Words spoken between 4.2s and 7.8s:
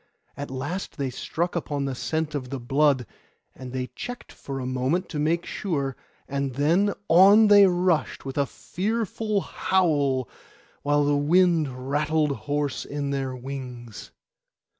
for a moment to make sure; and then on they